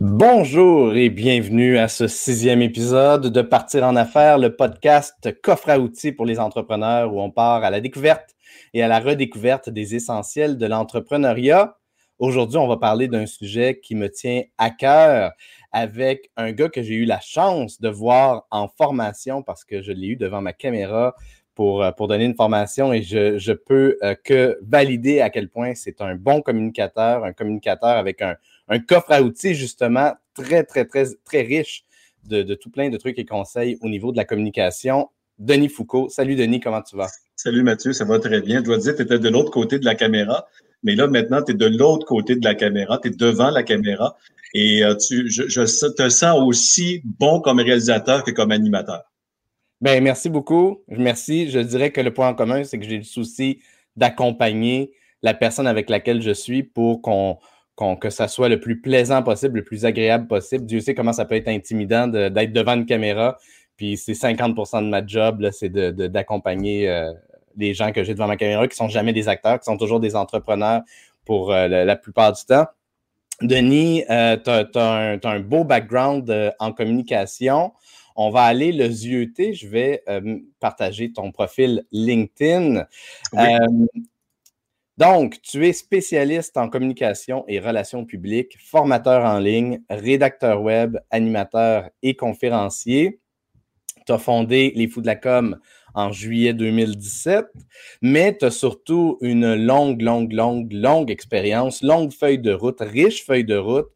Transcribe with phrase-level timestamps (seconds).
[0.00, 5.80] Bonjour et bienvenue à ce sixième épisode de Partir en affaires, le podcast coffre à
[5.80, 8.36] outils pour les entrepreneurs où on part à la découverte
[8.74, 11.78] et à la redécouverte des essentiels de l'entrepreneuriat.
[12.20, 15.32] Aujourd'hui, on va parler d'un sujet qui me tient à cœur
[15.72, 19.90] avec un gars que j'ai eu la chance de voir en formation parce que je
[19.90, 21.16] l'ai eu devant ma caméra
[21.56, 25.74] pour, pour donner une formation et je, je peux euh, que valider à quel point
[25.74, 28.36] c'est un bon communicateur, un communicateur avec un,
[28.68, 31.84] un coffre à outils, justement, très, très, très, très riche
[32.24, 35.08] de, tout plein de trucs et conseils au niveau de la communication.
[35.38, 36.08] Denis Foucault.
[36.08, 37.08] Salut Denis, comment tu vas?
[37.36, 38.58] Salut Mathieu, ça va très bien.
[38.58, 40.46] Je dois dire, tu étais de l'autre côté de la caméra,
[40.82, 43.62] mais là, maintenant, tu es de l'autre côté de la caméra, tu es devant la
[43.62, 44.16] caméra
[44.52, 49.02] et euh, tu, je, je, te sens aussi bon comme réalisateur que comme animateur.
[49.80, 50.82] Bien, merci beaucoup.
[50.88, 51.50] Merci.
[51.50, 53.60] Je dirais que le point en commun, c'est que j'ai le souci
[53.96, 54.92] d'accompagner
[55.22, 57.38] la personne avec laquelle je suis pour qu'on
[58.00, 60.66] que ça soit le plus plaisant possible, le plus agréable possible.
[60.66, 63.38] Dieu sait comment ça peut être intimidant d'être devant une caméra.
[63.76, 67.12] Puis c'est 50% de ma job, c'est d'accompagner euh,
[67.56, 69.76] les gens que j'ai devant ma caméra, qui ne sont jamais des acteurs, qui sont
[69.76, 70.82] toujours des entrepreneurs
[71.24, 72.66] pour euh, la, plupart du temps.
[73.40, 77.72] Denis, euh, tu as, un beau background en communication.
[78.16, 79.54] On va aller le zioter.
[79.54, 80.02] Je vais
[80.58, 82.84] partager ton profil LinkedIn.
[84.98, 91.88] Donc, tu es spécialiste en communication et relations publiques, formateur en ligne, rédacteur web, animateur
[92.02, 93.20] et conférencier.
[94.06, 95.56] Tu as fondé Les Fous de la Com
[95.94, 97.46] en juillet 2017,
[98.02, 103.24] mais tu as surtout une longue, longue, longue, longue expérience, longue feuille de route, riche
[103.24, 103.90] feuille de route.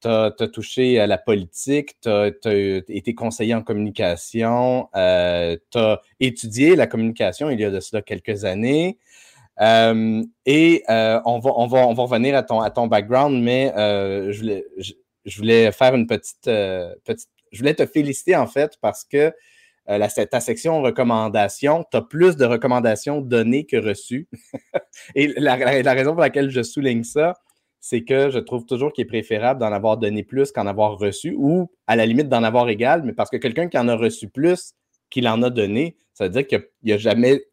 [0.00, 2.28] Tu as, touché à la politique, tu as,
[2.88, 8.00] été conseiller en communication, euh, tu as étudié la communication il y a de cela
[8.00, 8.96] quelques années.
[9.60, 13.42] Euh, et euh, on, va, on, va, on va revenir à ton, à ton background,
[13.42, 14.64] mais euh, je, voulais,
[15.24, 17.28] je, voulais faire une petite, petite.
[17.52, 19.32] Je voulais te féliciter en fait parce que
[19.86, 24.28] la, ta section recommandations, tu as plus de recommandations données que reçues.
[25.14, 27.34] et la, raison pour laquelle je souligne ça,
[27.80, 31.36] c'est que je trouve toujours qu'il est préférable d'en avoir donné plus qu'en avoir reçu,
[31.38, 34.28] ou à la limite d'en avoir égal, mais parce que quelqu'un qui en a reçu
[34.28, 34.72] plus
[35.08, 37.44] qu'il en a donné, ça veut dire qu'il n'y a, jamais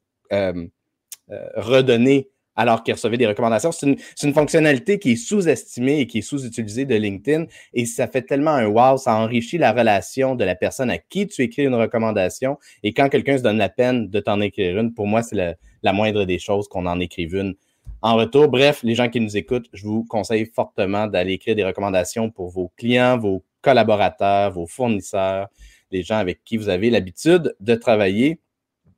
[1.56, 3.72] redonner alors qu'il recevait des recommandations.
[3.72, 3.88] C'est
[4.24, 8.52] une, fonctionnalité qui est sous-estimée et qui est sous-utilisée de LinkedIn et ça fait tellement
[8.52, 12.58] un wow, ça enrichit la relation de la personne à qui tu écris une recommandation
[12.84, 15.94] et quand quelqu'un se donne la peine de t'en écrire une, pour moi, c'est la,
[15.94, 17.56] moindre des choses qu'on en écrive une.
[18.02, 21.64] En retour, bref, les gens qui nous écoutent, je vous conseille fortement d'aller écrire des
[21.64, 25.48] recommandations pour vos clients, vos collaborateurs, vos fournisseurs,
[25.92, 28.40] les gens avec qui vous avez l'habitude de travailler.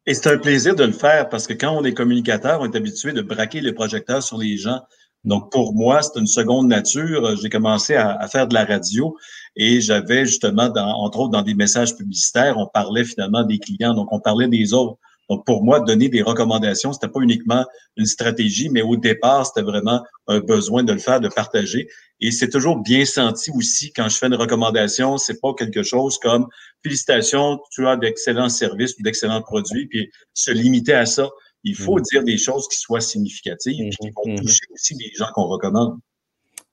[0.07, 2.75] Et c'est un plaisir de le faire parce que quand on est communicateur, on est
[2.75, 4.81] habitué de braquer les projecteurs sur les gens.
[5.23, 7.35] Donc, pour moi, c'est une seconde nature.
[7.41, 9.17] J'ai commencé à, faire de la radio
[9.55, 14.09] et j'avais justement, entre autres, dans des messages publicitaires, on parlait finalement des clients, donc
[14.11, 14.99] on parlait des autres.
[15.30, 17.66] Donc, pour moi, donner des recommandations, c'était pas uniquement
[17.97, 21.88] une stratégie, mais au départ, c'était vraiment un besoin de le faire, de partager.
[22.19, 25.18] Et c'est toujours bien senti aussi quand je fais une recommandation.
[25.18, 26.47] C'est pas quelque chose comme
[26.84, 31.30] félicitations, tu as d'excellents services ou d'excellents produits, puis se limiter à ça.
[31.63, 32.03] Il faut mmh.
[32.12, 34.36] dire des choses qui soient significatives et qui vont mmh.
[34.36, 35.97] toucher aussi les gens qu'on recommande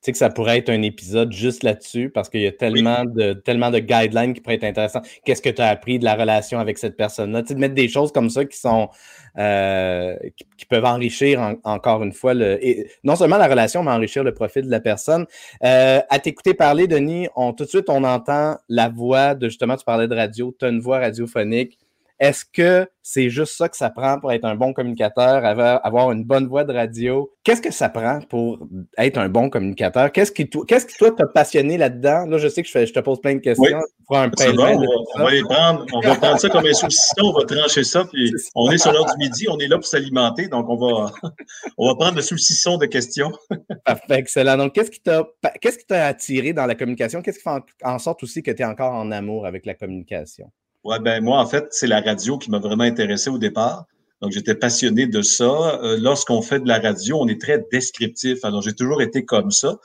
[0.03, 3.33] sais que ça pourrait être un épisode juste là-dessus parce qu'il y a tellement, de,
[3.33, 5.01] tellement de guidelines qui pourraient être intéressants.
[5.25, 7.41] Qu'est-ce que tu as appris de la relation avec cette personne-là?
[7.41, 8.89] Tu sais, de mettre des choses comme ça qui sont
[9.37, 10.15] euh,
[10.57, 14.33] qui, peuvent enrichir encore une fois le, et non seulement la relation, mais enrichir le
[14.33, 15.25] profil de la personne.
[15.63, 19.75] Euh, à t'écouter parler, Denis, on, tout de suite, on entend la voix de justement,
[19.75, 21.77] tu parlais de radio, tu as une voix radiophonique
[22.23, 26.23] est-ce que c'est juste ça que ça prend pour être un bon communicateur, avoir, une
[26.23, 27.29] bonne voix de radio?
[27.43, 28.65] Qu'est-ce que ça prend pour
[28.97, 30.09] être un bon communicateur?
[30.09, 32.25] Qu'est-ce qui, qu'est-ce qui toi, t'a passionné là-dedans?
[32.25, 33.77] Là, je sais que je, te pose plein de questions.
[34.09, 38.31] on, va, prendre, on va prendre ça comme un saucisson, on va trancher ça, puis
[38.55, 41.11] on est sur l'heure du midi, on est là pour s'alimenter, donc on va,
[41.77, 43.33] on va prendre le saucisson de questions.
[43.85, 44.55] Parfait, excellent.
[44.55, 45.27] Donc, qu'est-ce qui t'a,
[45.59, 47.21] qu'est-ce qui t'a attiré dans la communication?
[47.21, 50.49] Qu'est-ce qui fait en sorte aussi que tu es encore en amour avec la communication?
[50.83, 53.85] Ouais, ben moi, en fait, c'est la radio qui m'a vraiment intéressé au départ.
[54.21, 55.79] Donc, j'étais passionné de ça.
[55.83, 58.43] Euh, lorsqu'on fait de la radio, on est très descriptif.
[58.43, 59.75] Alors, j'ai toujours été comme ça.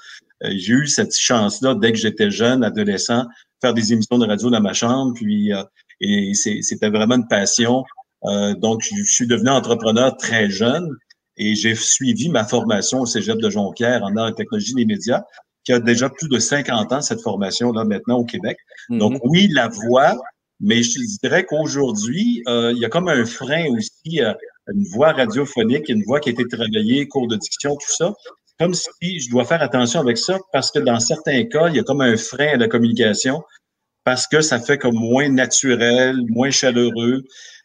[0.45, 3.27] Euh, j'ai eu cette chance-là, dès que j'étais jeune, adolescent,
[3.61, 5.13] faire des émissions de radio dans ma chambre.
[5.15, 5.63] Puis, euh,
[6.01, 7.83] et c'était vraiment une passion.
[8.23, 10.89] donc, je suis devenu entrepreneur très jeune
[11.37, 15.25] et j'ai suivi ma formation au Cégep de Jonquière en art et technologie des médias,
[15.65, 18.59] qui a déjà plus de 50 ans, cette formation-là, maintenant au Québec.
[18.91, 19.31] Donc, mm-hmm.
[19.31, 20.17] oui, la voix,
[20.61, 24.33] mais je dirais qu'aujourd'hui, euh, il y a comme un frein aussi, euh,
[24.75, 28.15] une voix radiophonique, une voix qui a été travaillée, cours de diction, tout ça.
[28.59, 31.79] comme si je dois faire attention avec ça parce que dans certains cas, il y
[31.79, 33.43] a comme un frein à la communication
[34.05, 37.25] parce que ça fait comme moins naturel, moins chaleureux.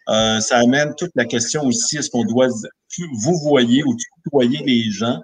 [0.09, 2.47] Euh, ça amène toute la question aussi, est-ce qu'on doit
[3.23, 5.19] vous voyez ou tutoyer les gens?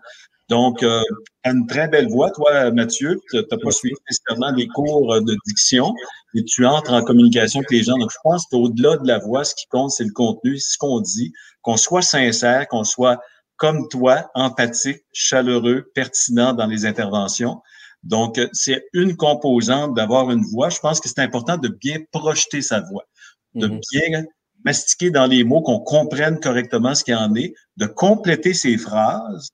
[0.49, 1.01] Donc, euh,
[1.43, 3.19] tu as une très belle voix, toi, Mathieu.
[3.29, 5.93] Tu n'as pas suivi nécessairement des cours de diction,
[6.33, 7.97] mais tu entres en communication avec les gens.
[7.97, 10.99] Donc, je pense qu'au-delà de la voix, ce qui compte, c'est le contenu, ce qu'on
[11.01, 11.31] dit,
[11.61, 13.19] qu'on soit sincère, qu'on soit
[13.57, 17.61] comme toi, empathique, chaleureux, pertinent dans les interventions.
[18.03, 20.69] Donc, c'est une composante d'avoir une voix.
[20.69, 23.03] Je pense que c'est important de bien projeter sa voix,
[23.53, 23.79] de mhm.
[23.91, 24.23] bien
[24.63, 29.49] mastiquer dans les mots, qu'on comprenne correctement ce qu'il en est, de compléter ses phrases.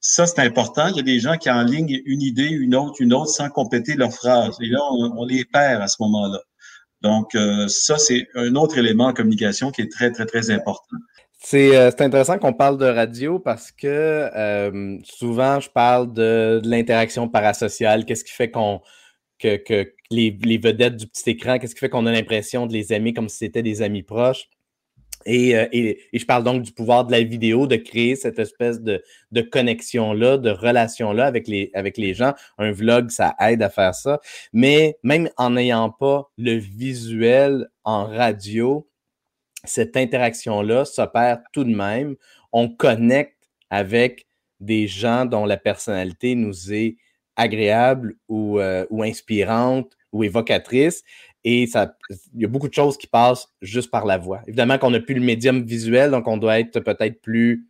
[0.00, 0.88] Ça, c'est important.
[0.88, 3.48] Il y a des gens qui en ligne une idée, une autre, une autre, sans
[3.48, 4.56] compléter leurs phrases.
[4.60, 6.40] Et là, on, les perd à ce moment-là.
[7.02, 10.96] Donc, euh, ça, c'est un autre élément en communication qui est très, très, très important.
[11.54, 17.28] Euh, c'est intéressant qu'on parle de radio parce que euh, souvent, je parle de, l'interaction
[17.28, 18.04] parasociale.
[18.04, 18.80] Qu'est-ce qui fait qu'on
[19.38, 23.12] que, les, vedettes du petit écran, qu'est-ce qui fait qu'on a l'impression de les aimer
[23.12, 24.48] comme si c'était des amis proches?
[25.28, 29.02] Euh, et, je parle donc du pouvoir de la vidéo, de créer cette espèce de,
[29.52, 32.34] connexion-là, de relation-là avec les, avec les gens.
[32.58, 34.20] Un vlog, ça aide à faire ça.
[34.52, 38.88] Mais même en n'ayant pas le visuel en radio,
[39.64, 42.16] cette interaction-là s'opère tout de même.
[42.52, 43.36] On connecte
[43.70, 44.26] avec
[44.60, 46.96] des gens dont la personnalité nous est
[47.36, 51.02] agréable ou, euh, ou inspirante ou évocatrice.
[51.44, 51.96] Et ça,
[52.34, 54.40] il y a beaucoup de choses qui passent juste par la voix.
[54.46, 57.68] Évidemment qu'on n'a plus le médium visuel, donc on doit être peut-être plus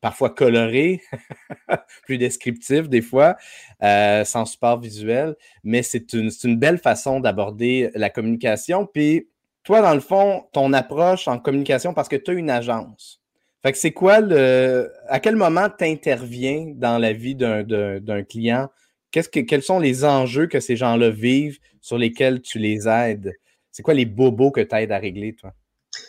[0.00, 1.00] parfois coloré,
[2.04, 3.36] plus descriptif des fois,
[3.82, 5.34] euh, sans support visuel,
[5.64, 8.86] mais c'est une, une, belle façon d'aborder la communication.
[8.86, 9.28] Puis
[9.64, 13.20] toi, dans le fond, ton approche en communication, parce que tu as une agence.
[13.62, 14.92] Fait que c'est quoi le.
[15.08, 18.68] À quel moment tu interviens dans la vie d'un client?
[19.10, 23.32] Quels sont les enjeux que ces gens-là vivent sur lesquels tu les aides?
[23.72, 25.52] C'est quoi les bobos que tu aides à régler, toi?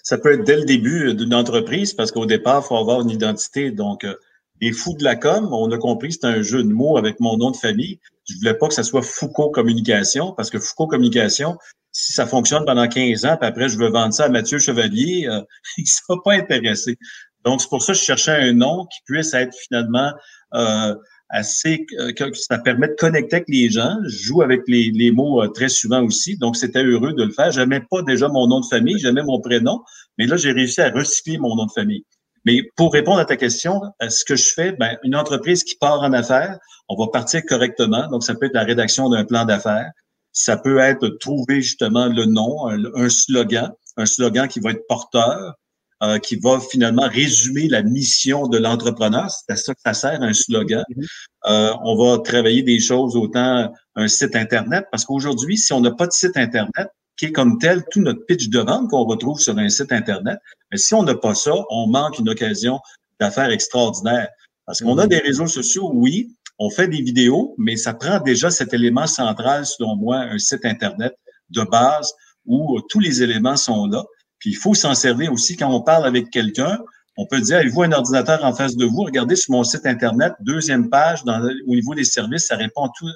[0.04, 3.10] Ça peut être dès le début d'une entreprise parce qu'au départ, il faut avoir une
[3.10, 3.72] identité.
[3.72, 4.16] Donc, euh,
[4.62, 7.38] les fous de la com, on a compris c'est un jeu de mots avec mon
[7.38, 8.00] nom de famille.
[8.30, 11.58] Je voulais pas que ça soit Foucault Communication parce que Foucault Communication,
[11.92, 15.28] si ça fonctionne pendant 15 ans, puis après je veux vendre ça à Mathieu Chevalier,
[15.28, 15.42] euh,
[15.78, 16.98] il ne sera pas intéressé.
[17.46, 20.12] Donc, c'est pour ça que je cherchais un nom qui puisse être finalement
[20.54, 20.96] euh,
[21.30, 23.98] assez, euh, que ça permet de connecter avec les gens.
[24.06, 27.32] Je joue avec les, les mots euh, très souvent aussi, donc c'était heureux de le
[27.32, 27.52] faire.
[27.52, 29.82] J'aimais pas déjà mon nom de famille, j'aimais mon prénom,
[30.18, 32.06] mais là, j'ai réussi à recycler mon nom de famille.
[32.46, 36.02] Mais pour répondre à ta question, ce que je fais, ben, une entreprise qui part
[36.02, 36.58] en affaires,
[36.88, 38.08] on va partir correctement.
[38.08, 39.92] Donc, ça peut être la rédaction d'un plan d'affaires.
[40.32, 45.56] Ça peut être trouver justement le nom, un, slogan, un slogan qui va être porteur,
[46.04, 49.30] euh, qui va finalement résumer la mission de l'entrepreneur.
[49.32, 50.84] C'est à ça que ça sert, un slogan.
[50.90, 51.06] Mm-hmm.
[51.48, 55.92] Euh, on va travailler des choses autant un site Internet, parce qu'aujourd'hui, si on n'a
[55.92, 59.40] pas de site Internet, qui est comme tel tout notre pitch de vente qu'on retrouve
[59.40, 60.38] sur un site Internet,
[60.72, 62.80] mais si on n'a pas ça, on manque une occasion
[63.20, 64.28] d'affaires extraordinaire.
[64.68, 65.10] Parce qu'on a mm-hmm.
[65.10, 69.66] des réseaux sociaux, oui, on fait des vidéos, mais ça prend déjà cet élément central,
[69.66, 71.14] selon moi, un site Internet
[71.50, 72.14] de base
[72.46, 74.04] où tous les éléments sont là.
[74.40, 76.80] Puis il faut s'en servir aussi quand on parle avec quelqu'un.
[77.18, 79.04] On peut dire, avez-vous un ordinateur en face de vous?
[79.04, 82.90] Regardez sur mon site Internet, deuxième page, dans, au niveau des services, ça répond à
[82.98, 83.10] tout,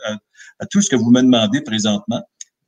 [0.59, 2.21] à, tout ce que vous me demandez présentement.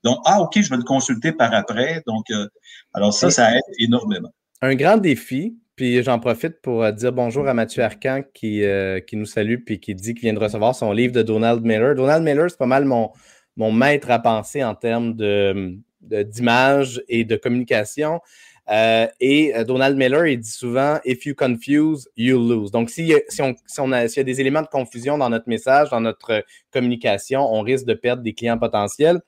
[0.03, 2.03] Donc, ah, OK, je vais le consulter par après.
[2.05, 2.48] Donc, euh,
[2.93, 4.31] alors ça, ça aide énormément.
[4.62, 9.00] Un grand défi, puis j'en profite pour euh, dire bonjour à Mathieu Arcan qui, euh,
[9.00, 11.95] qui nous salue puis qui dit qu'il vient de recevoir son livre de Donald Miller.
[11.95, 13.12] Donald Miller, c'est pas mal mon,
[13.57, 18.22] mon maître à penser en termes de, d'image et de communication.
[18.69, 22.72] Euh, et Donald Miller, il dit souvent If you confuse, you lose.
[22.72, 25.29] Donc, si, si, on, si on a, s'il y a des éléments de confusion dans
[25.29, 29.19] notre message, dans notre communication, on risque de perdre des clients potentiels.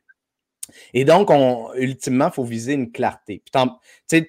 [0.93, 3.41] Et donc, on, ultimement, il faut viser une clarté.
[3.43, 4.27] Puis,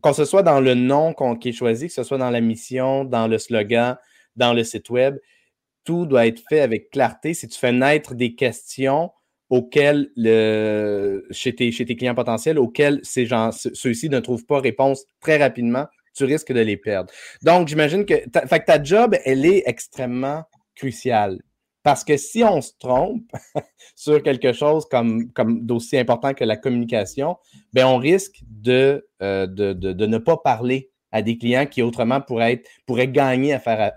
[0.00, 3.04] qu'on ce soit dans le nom qui est choisi, que ce soit dans la mission,
[3.04, 3.96] dans le slogan,
[4.36, 5.18] dans le site web,
[5.84, 7.32] tout doit être fait avec clarté.
[7.32, 9.12] Si tu fais naître des questions
[9.50, 14.60] auxquelles, le, chez, tes, chez tes clients potentiels, auxquelles ces gens, ceux-ci ne trouvent pas
[14.60, 17.12] réponse très rapidement, tu risques de les perdre.
[17.42, 21.40] Donc, j'imagine que ta, fait ta job, elle est extrêmement cruciale.
[21.82, 23.30] Parce que si on se trompe
[23.94, 27.36] sur quelque chose comme, comme d'aussi important que la communication,
[27.72, 32.20] ben on risque de, euh, de, de, ne pas parler à des clients qui autrement
[32.20, 32.62] pourraient,
[33.08, 33.92] gagner à faire,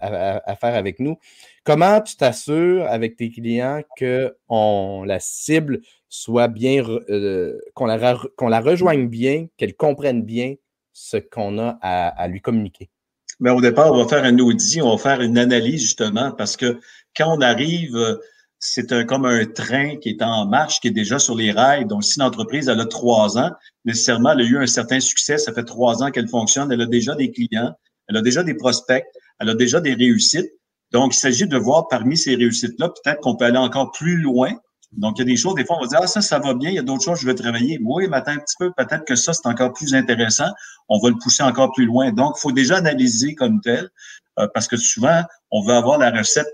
[0.61, 1.17] avec nous.
[1.65, 8.61] Comment tu t'assures avec tes clients que on, la cible soit bien, euh, qu'on la,
[8.61, 10.55] rejoigne bien, qu'elle comprenne bien
[10.93, 12.89] ce qu'on a à, lui communiquer?
[13.41, 16.55] Mais au départ, on va faire un audit, on va faire une analyse justement parce
[16.55, 16.79] que
[17.15, 17.97] quand on arrive,
[18.59, 21.85] c'est un, comme un train qui est en marche, qui est déjà sur les rails.
[21.85, 23.51] Donc, si l'entreprise elle a trois ans,
[23.85, 25.37] nécessairement, elle a eu un certain succès.
[25.37, 26.71] Ça fait trois ans qu'elle fonctionne.
[26.71, 27.73] Elle a déjà des clients,
[28.07, 29.05] elle a déjà des prospects,
[29.39, 30.51] elle a déjà des réussites.
[30.91, 34.53] Donc, il s'agit de voir parmi ces réussites-là, peut-être qu'on peut aller encore plus loin
[34.91, 36.53] donc, il y a des choses, des fois, on va dire, ah, ça, ça va
[36.55, 37.79] bien, il y a d'autres choses, je vais travailler.
[37.83, 40.49] Oui, mais attends un petit peu, peut-être que ça, c'est encore plus intéressant.
[40.87, 42.11] On va le pousser encore plus loin.
[42.11, 43.89] Donc, il faut déjà analyser comme tel,
[44.39, 46.47] euh, parce que souvent, on veut avoir la recette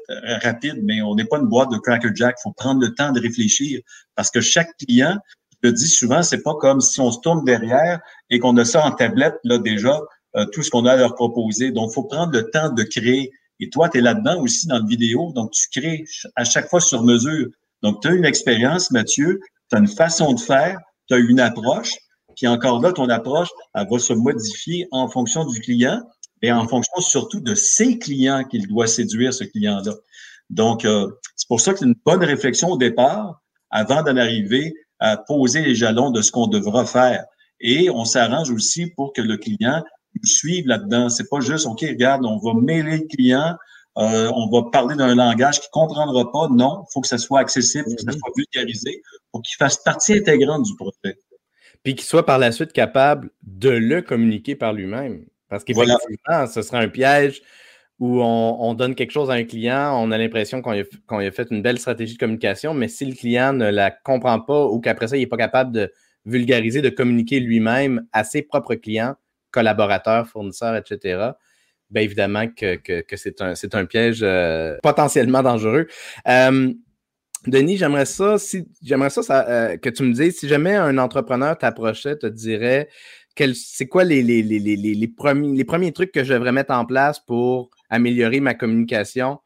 [0.44, 2.36] rapide, mais on n'est pas une boîte de Cracker Jack.
[2.40, 3.80] Il faut prendre le temps de réfléchir,
[4.16, 5.18] parce que chaque client,
[5.52, 8.66] je le dis souvent, c'est pas comme si on se tourne derrière et qu'on a
[8.66, 10.00] ça en tablette, là, déjà,
[10.36, 11.72] euh, tout ce qu'on a à leur proposer.
[11.72, 13.32] Donc, il faut prendre le temps de créer.
[13.62, 16.04] Et toi, tu es là-dedans aussi dans le vidéo, donc tu crées
[16.36, 17.48] à chaque fois sur mesure.
[17.86, 19.40] Donc, tu as une expérience, Mathieu,
[19.70, 21.94] tu as une façon de faire, tu as une approche,
[22.36, 26.02] puis encore là, ton approche, elle va se modifier en fonction du client
[26.42, 29.94] et en fonction surtout de ses clients qu'il doit séduire, ce client-là.
[30.50, 33.40] Donc, euh, c'est pour ça que c'est une bonne réflexion au départ
[33.70, 37.24] avant d'en arriver à poser les jalons de ce qu'on devra faire.
[37.60, 39.84] Et on s'arrange aussi pour que le client
[40.16, 41.10] nous suive là-dedans.
[41.10, 43.56] C'est pas juste, OK, regarde, on va mêler le client,
[43.98, 46.48] euh, on va parler d'un langage qu'il ne comprendra pas.
[46.50, 48.20] Non, il faut que ça soit accessible, il faut que ça mhm.
[48.20, 51.18] soit vulgarisé, pour qu'il fasse partie intégrante du projet.
[51.84, 55.26] Puis qu'il soit par la suite capable de le communiquer par lui-même.
[55.50, 57.42] Parce qu'effectivement, ce serait un piège
[58.00, 61.62] où on, donne quelque chose à un client, on a l'impression qu'on a, fait une
[61.62, 65.16] belle stratégie de communication, mais si le client ne la comprend pas ou qu'après ça,
[65.16, 65.94] il n'est pas capable de
[66.26, 69.16] vulgariser, de communiquer lui-même à ses propres clients,
[69.52, 71.32] collaborateurs, fournisseurs, etc.,
[71.90, 72.80] bien évidemment que,
[73.16, 75.88] c'est un, piège euh, potentiellement dangereux.
[76.28, 76.74] Euh,
[77.48, 78.68] Denis, j'aimerais ça, si
[79.22, 82.90] ça, euh, que tu me dises, si jamais un entrepreneur t'approchait, te dirait
[83.54, 86.86] c'est quoi les, les, les, les, premiers, les premiers trucs que je devrais mettre en
[86.86, 89.40] place pour améliorer ma communication,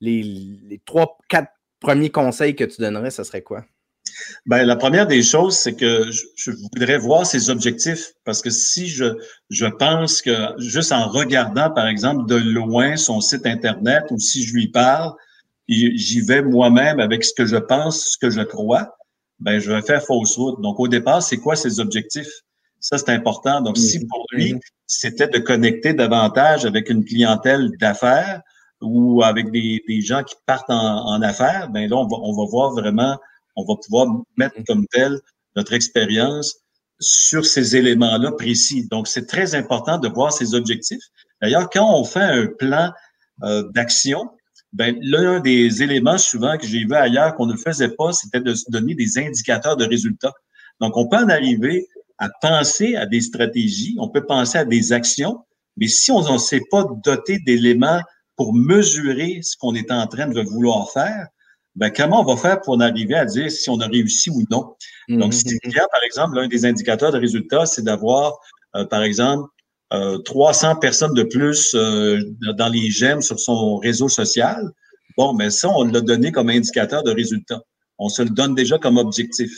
[0.00, 3.64] les, trois, quatre premiers conseils que tu donnerais, ce serait quoi?
[4.46, 8.88] Ben, la première des choses, c'est que je, voudrais voir ses objectifs parce que si
[8.88, 9.04] je,
[9.50, 14.44] je pense que juste en regardant, par exemple, de loin son site Internet ou si
[14.44, 15.12] je lui parle,
[15.68, 18.96] j'y vais moi-même avec ce que je pense, ce que je crois,
[19.40, 20.60] ben, je vais faire fausse route.
[20.60, 22.42] Donc, au départ, c'est quoi ses objectifs?
[22.80, 23.60] Ça, c'est important.
[23.60, 24.08] Donc, si mm-hmm.
[24.08, 24.60] pour lui, mm-hmm.
[24.86, 28.40] c'était de connecter davantage avec une clientèle d'affaires
[28.80, 32.36] ou avec des, des, gens qui partent en, en affaires, ben là, on va, on
[32.36, 33.16] va voir vraiment
[33.56, 34.06] on va pouvoir
[34.36, 34.64] mettre mm.
[34.64, 35.18] comme tel
[35.56, 36.56] notre expérience
[37.00, 38.86] sur ces éléments-là précis.
[38.88, 41.02] Donc, c'est très important de voir ces objectifs.
[41.40, 42.92] D'ailleurs, quand on fait un plan
[43.42, 44.30] euh, d'action,
[44.72, 48.54] ben, l'un des éléments souvent que j'ai vu ailleurs qu'on ne faisait pas, c'était de
[48.54, 50.32] se donner des indicateurs de résultats.
[50.80, 51.86] Donc, on peut en arriver
[52.18, 55.44] à penser à des stratégies, on peut penser à des actions,
[55.76, 58.00] mais si on ne s'est pas doté d'éléments
[58.36, 61.26] pour mesurer ce qu'on est en train de vouloir faire,
[61.74, 64.42] ben, comment on va faire pour en arriver à dire si on a réussi ou
[64.50, 64.74] non?
[65.08, 65.74] Donc, si mm-hmm.
[65.90, 68.38] par exemple, l'un des indicateurs de résultats, c'est d'avoir,
[68.76, 69.48] euh, par exemple,
[69.92, 72.20] euh, 300 personnes de plus euh,
[72.56, 74.70] dans les j'aime sur son réseau social.
[75.16, 77.60] Bon, mais ça, on l'a donné comme indicateur de résultat.
[77.98, 79.50] On se le donne déjà comme objectif.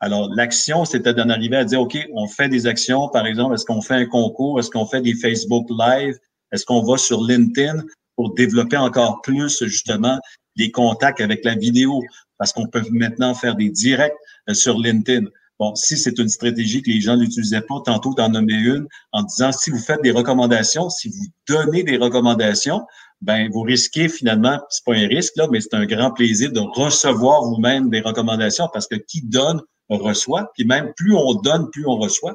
[0.00, 3.64] Alors, l'action, c'était d'en arriver à dire, OK, on fait des actions, par exemple, est-ce
[3.64, 6.16] qu'on fait un concours, est-ce qu'on fait des Facebook Live,
[6.52, 7.82] est-ce qu'on va sur LinkedIn
[8.16, 10.18] pour développer encore plus, justement,
[10.56, 12.02] les contacts avec la vidéo,
[12.38, 14.16] parce qu'on peut maintenant faire des directs
[14.48, 15.26] euh, sur LinkedIn.
[15.58, 19.22] Bon, si c'est une stratégie que les gens n'utilisaient pas, tantôt d'en nommer une en
[19.22, 22.84] disant si vous faites des recommandations, si vous donnez des recommandations,
[23.20, 26.58] ben vous risquez finalement, c'est pas un risque là, mais c'est un grand plaisir de
[26.58, 29.62] recevoir vous-même des recommandations parce que qui donne
[29.96, 32.34] reçoit, puis même plus on donne, plus on reçoit.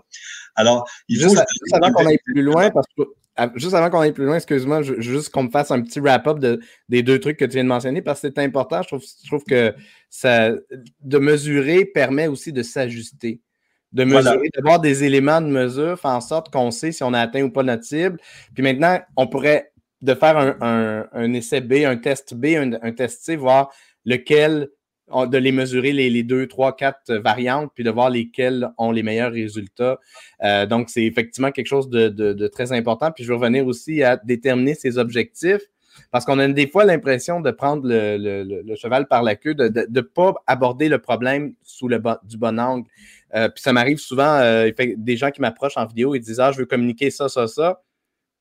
[0.56, 3.04] Alors, il faut juste, avant qu'on aille plus loin, parce que
[3.56, 6.60] juste avant qu'on aille plus loin, excuse-moi, juste qu'on me fasse un petit wrap-up de,
[6.90, 8.82] des deux trucs que tu viens de mentionner parce que c'est important.
[8.82, 9.74] Je trouve, je trouve, que
[10.10, 10.52] ça,
[11.02, 13.42] de mesurer permet aussi de s'ajuster.
[13.94, 17.22] De mesurer, d'avoir des éléments de mesure, faire en sorte qu'on sait si on a
[17.22, 18.20] atteint ou pas notre cible.
[18.54, 22.92] Puis maintenant, on pourrait de faire un, un, essai B, un test B, un, un
[22.92, 23.72] test C, voir
[24.06, 24.70] lequel
[25.10, 29.32] de les mesurer les, deux, trois, quatre variantes, puis de voir lesquelles ont les meilleurs
[29.32, 30.00] résultats.
[30.44, 33.12] Euh, donc, c'est effectivement quelque chose de, très important.
[33.12, 35.62] Puis je vais revenir aussi à déterminer ses objectifs,
[36.12, 40.02] parce qu'on a des fois l'impression de prendre le, cheval par la queue, de ne
[40.02, 42.88] pas aborder le problème sous le du bon angle.
[43.36, 46.52] Euh, puis ça m'arrive souvent, euh, des gens qui m'approchent en vidéo et disent Ah,
[46.52, 47.82] je veux communiquer ça, ça, ça.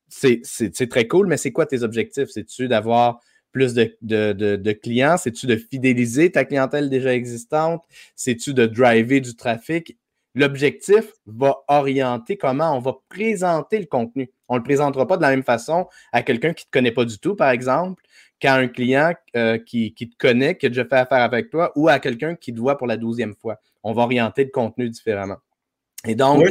[0.09, 2.29] C'est très cool, mais c'est quoi tes objectifs?
[2.29, 3.21] C'est-tu d'avoir
[3.57, 5.17] plus de, clients?
[5.17, 7.83] C'est-tu de fidéliser ta clientèle déjà existante?
[8.15, 9.97] C'est-tu de driver du trafic?
[10.35, 14.31] l'objectif va orienter comment on va présenter le contenu.
[14.49, 16.93] On ne le présentera pas de la même façon à quelqu'un qui ne te connaît
[16.93, 18.03] pas du tout, par exemple,
[18.39, 21.89] qu'à un client euh, qui, te connaît, qui a déjà fait affaire avec toi, ou
[21.89, 23.57] à quelqu'un qui te voit pour la douzième fois.
[23.83, 25.39] On va orienter le contenu différemment.
[26.07, 26.45] Et donc,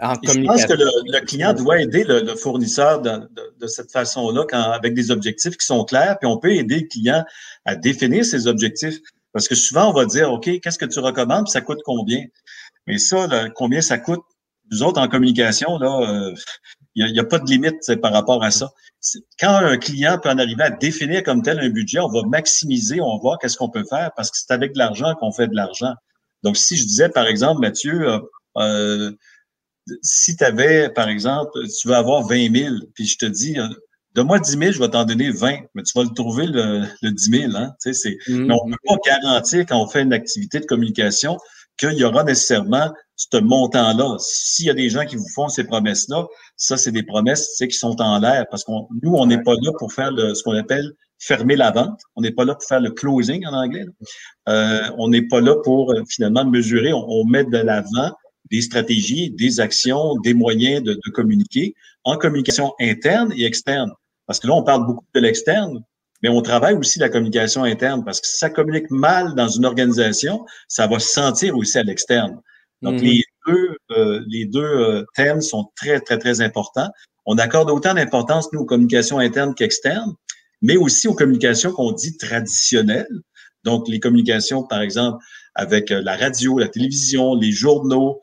[0.00, 5.10] en Je pense que le, client doit aider le, fournisseur de, cette façon-là, avec des
[5.10, 7.24] objectifs qui sont clairs, puis on peut aider le client
[7.64, 8.98] à définir ses objectifs.
[9.32, 12.24] Parce que souvent, on va dire, OK, qu'est-ce que tu recommandes, puis ça coûte combien?
[12.86, 14.22] Mais ça, combien ça coûte?
[14.70, 16.32] Nous autres, en communication, là,
[16.94, 18.70] il euh, n'y a, pas de limite par rapport à ça.
[19.38, 23.00] Quand un client peut en arriver à définir comme tel un budget, on va maximiser,
[23.00, 25.46] on va voir qu'est-ce qu'on peut faire parce que c'est avec de l'argent qu'on fait
[25.48, 25.94] de l'argent.
[26.42, 28.20] Donc, si je disais, par exemple, Mathieu, euh,
[28.58, 29.12] euh
[30.02, 33.66] si tu avais, par exemple, tu veux avoir 20 000, puis je te dis, euh,
[34.14, 37.10] donne-moi 10 000, je vais t'en donner 20, mais tu vas le trouver le, le
[37.10, 37.56] 10 000.
[37.56, 37.72] Hein?
[37.82, 38.46] Tu sais, mm-hmm.
[38.46, 41.36] Mais on ne peut pas garantir quand on fait une activité de communication
[41.78, 44.16] qu'il y aura nécessairement ce montant-là.
[44.18, 46.26] S'il y a des gens qui vous font ces promesses-là,
[46.56, 49.72] ça, c'est des promesses qui sont en l'air parce que nous, on n'est pas là
[49.78, 52.00] pour faire le, ce qu'on appelle fermer la vente.
[52.16, 53.84] On n'est pas là pour faire le closing en anglais.
[54.48, 56.92] Euh, on n'est pas là pour euh, finalement mesurer.
[56.92, 58.12] On, on met de l'avant
[58.50, 61.74] des stratégies, des actions, des moyens de, communiquer
[62.04, 63.92] en communication interne et externe.
[64.26, 65.82] Parce que là, on parle beaucoup de l'externe,
[66.22, 69.64] mais on travaille aussi la communication interne parce que si ça communique mal dans une
[69.64, 72.40] organisation, ça va se sentir aussi à l'externe.
[72.82, 73.04] Donc, mm-hmm.
[73.04, 76.90] les deux, euh, les deux euh, thèmes sont très, très, très importants.
[77.26, 80.14] On accorde autant d'importance, nous, aux communications internes qu'externes,
[80.62, 83.06] mais aussi aux communications qu'on dit traditionnelles.
[83.64, 85.22] Donc, les communications, par exemple,
[85.54, 88.20] avec euh, la radio, la télévision, les journaux,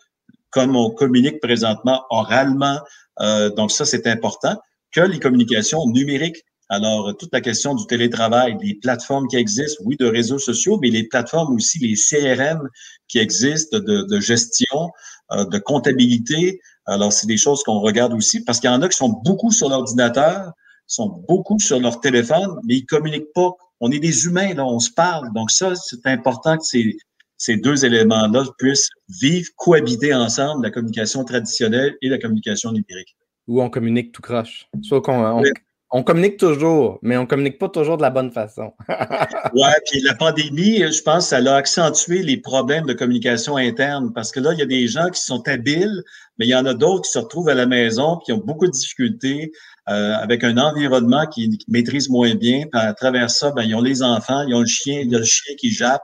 [0.56, 2.80] comme on communique présentement oralement.
[3.20, 4.56] Euh, donc ça, c'est important,
[4.94, 6.42] que les communications numériques.
[6.70, 10.90] Alors, toute la question du télétravail, les plateformes qui existent, oui, de réseaux sociaux, mais
[10.90, 12.70] les plateformes aussi, les CRM
[13.10, 14.92] qui existent de, gestion,
[15.34, 16.62] euh, de comptabilité.
[16.86, 19.52] Alors, c'est des choses qu'on regarde aussi parce qu'il y en a qui sont beaucoup
[19.52, 20.54] sur l'ordinateur,
[20.88, 23.52] sont beaucoup sur leur téléphone, mais ils communiquent pas.
[23.82, 25.34] On est des humains, là, on se parle.
[25.34, 26.96] Donc ça, c'est important que ces,
[27.38, 28.90] ces deux éléments-là puissent
[29.22, 33.16] vivre, cohabiter ensemble, la communication traditionnelle et la communication numérique.
[33.48, 34.68] Ou on communique tout croche.
[34.82, 35.44] Soit qu'on
[35.92, 38.74] on, communique toujours, mais on communique pas toujours de la bonne façon.
[38.90, 44.32] oui, puis la pandémie, je pense, ça a accentué les problèmes de communication interne parce
[44.32, 46.04] que là, il y a des gens qui sont habiles,
[46.40, 48.66] mais il y en a d'autres qui se retrouvent à la maison qui ont beaucoup
[48.66, 49.52] de difficultés
[49.88, 52.64] euh, avec un environnement qui, maîtrise moins bien.
[52.74, 55.20] à travers ça, ben, ils ont les enfants, ils ont le chien, il y a
[55.20, 56.02] le chien qui jappe.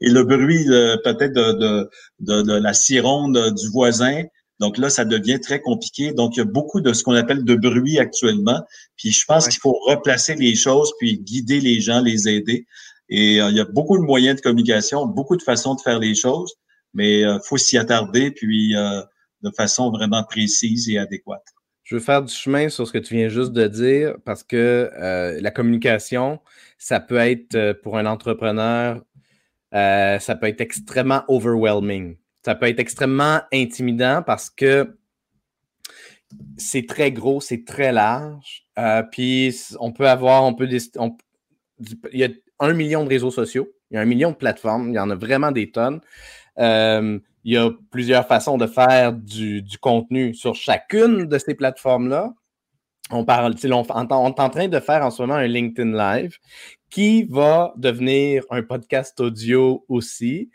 [0.00, 0.64] Et le bruit
[1.04, 1.88] peut-être de,
[2.20, 4.24] de, la sironde du voisin.
[4.60, 6.12] Donc là, ça devient très compliqué.
[6.12, 8.60] Donc, il y a beaucoup de ce qu'on appelle de bruit actuellement.
[8.96, 12.66] Puis je pense qu'il faut replacer les choses, puis guider les gens, les aider.
[13.10, 15.98] Et euh, il y a beaucoup de moyens de communication, beaucoup de façons de faire
[15.98, 16.54] les choses,
[16.94, 19.02] mais il euh, faut s'y attarder, puis euh,
[19.42, 21.44] de façon vraiment précise et adéquate.
[21.82, 24.88] Je veux faire du chemin sur ce que tu viens juste de dire parce que
[25.40, 26.38] la communication,
[26.78, 29.02] ça peut être pour un entrepreneur
[29.74, 32.16] euh, ça peut être extrêmement overwhelming.
[32.44, 34.96] Ça peut être extrêmement intimidant parce que
[36.56, 38.64] c'est très gros, c'est très large.
[38.78, 42.28] Euh, puis on peut avoir, on peut, il y a
[42.60, 45.10] un million de réseaux sociaux, il y a un million de plateformes, il y en
[45.10, 46.00] a vraiment des tonnes.
[46.58, 52.34] Euh, il y a plusieurs façons de faire du, contenu sur chacune de ces plateformes-là.
[53.12, 56.38] On parle, est en train de faire en ce moment un LinkedIn Live
[56.90, 60.50] qui va devenir un podcast audio aussi.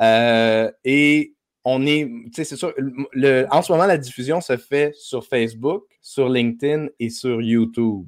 [0.00, 2.72] Euh, et on est, c'est sûr,
[3.12, 8.06] le, en ce moment, la diffusion se fait sur Facebook, sur LinkedIn et sur YouTube.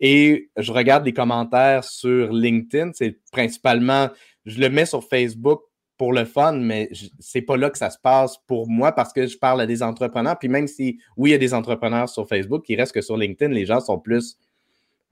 [0.00, 4.10] Et je regarde les commentaires sur LinkedIn, c'est principalement,
[4.44, 5.62] je le mets sur Facebook
[6.02, 6.88] pour le fun, mais
[7.20, 9.84] c'est pas là que ça se passe pour moi parce que je parle à des
[9.84, 10.36] entrepreneurs.
[10.36, 13.16] Puis même si, oui, il y a des entrepreneurs sur Facebook, il reste que sur
[13.16, 14.36] LinkedIn, les gens sont plus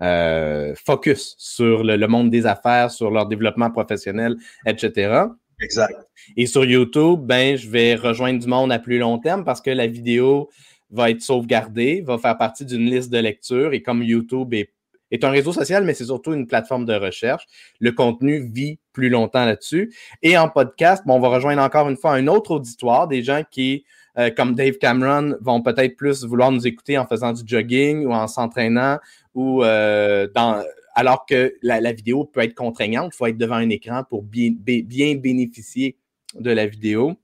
[0.02, 4.34] euh, focus sur le, monde des affaires, sur leur développement professionnel,
[4.66, 5.26] etc.
[5.62, 5.94] Exact.
[6.36, 9.70] Et sur YouTube, ben, je vais rejoindre du monde à plus long terme parce que
[9.70, 10.50] la vidéo
[10.90, 14.72] va être sauvegardée, va faire partie d'une liste de lecture et comme YouTube est,
[15.10, 17.46] est un réseau social, mais c'est surtout une plateforme de recherche,
[17.78, 19.92] le contenu vit plus longtemps là-dessus.
[20.22, 23.42] Et en podcast, bon, on va rejoindre encore une fois un autre auditoire, des gens
[23.50, 23.84] qui
[24.18, 28.12] euh, comme Dave Cameron, vont peut-être plus vouloir nous écouter en faisant du jogging ou
[28.12, 28.98] en s'entraînant
[29.34, 33.70] ou euh, dans alors que la, vidéo peut être contraignante, il faut être devant un
[33.70, 35.96] écran pour bien, bien bénéficier
[36.34, 37.16] de la vidéo.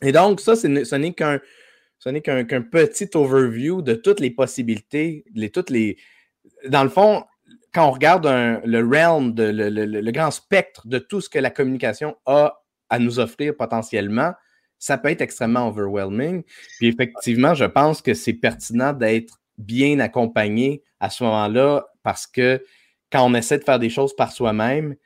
[0.00, 1.40] Et donc, ça, ce n'est qu'un
[2.62, 5.96] petit overview de toutes les possibilités, les, toutes les.
[6.68, 7.24] Dans le fond,
[7.72, 12.16] quand on regarde le realm, de, le, grand spectre de tout ce que la communication
[12.26, 14.32] a à nous offrir potentiellement,
[14.78, 16.42] ça peut être extrêmement overwhelming.
[16.78, 22.62] Puis effectivement, je pense que c'est pertinent d'être bien accompagné à ce moment-là parce que
[23.10, 24.96] quand on essaie de faire des choses par soi-même,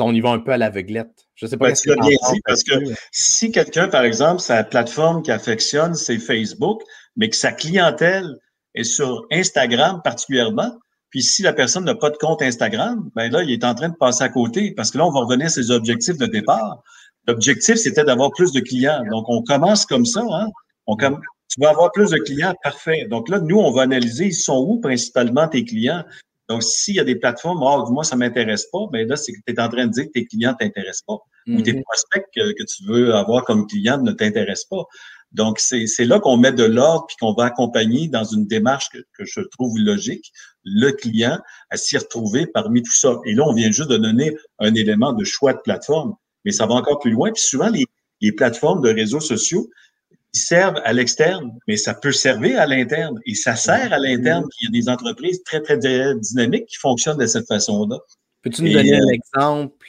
[0.00, 1.28] on y va un peu à l'aveuglette.
[1.34, 1.68] Je sais pas.
[1.68, 2.74] Ben, tu l'as bien dit, parce que
[3.12, 6.82] si quelqu'un, par exemple, sa plateforme qui affectionne, c'est Facebook,
[7.16, 8.36] mais que sa clientèle
[8.74, 10.72] est sur Instagram particulièrement,
[11.10, 13.88] puis si la personne n'a pas de compte Instagram, ben là, il est en train
[13.88, 16.82] de passer à côté parce que là, on va revenir à ses objectifs de départ.
[17.26, 19.02] L'objectif, c'était d'avoir plus de clients.
[19.10, 20.22] Donc, on commence comme ça.
[20.30, 20.46] Hein?
[20.86, 23.06] On Tu vas avoir plus de clients, parfait.
[23.10, 26.04] Donc là, nous, on va analyser, ils sont où principalement tes clients?
[26.48, 29.32] Donc, s'il y a des plateformes, oh, moi, ça ne m'intéresse pas, bien là, c'est
[29.32, 31.18] que tu es en train de dire que tes clients ne t'intéressent pas.
[31.48, 31.82] Ou tes mm-hmm.
[31.82, 34.84] prospects que, que, tu veux avoir comme clients ne t'intéressent pas.
[35.32, 38.98] Donc, c'est là qu'on met de l'ordre puis qu'on va accompagner dans une démarche que,
[39.16, 40.32] que, je trouve logique
[40.64, 41.38] le client
[41.70, 43.16] à s'y retrouver parmi tout ça.
[43.24, 46.66] Et là, on vient juste de donner un élément de choix de plateforme, mais ça
[46.66, 47.30] va encore plus loin.
[47.32, 47.86] Puis souvent, les,
[48.20, 49.70] les plateformes de réseaux sociaux,
[50.34, 53.18] ils servent à l'externe, mais ça peut servir à l'interne.
[53.26, 57.18] Et ça sert à l'interne qu'il y a des entreprises très, très dynamiques qui fonctionnent
[57.18, 57.98] de cette façon-là.
[58.42, 59.86] Peux-tu nous donner un euh, exemple?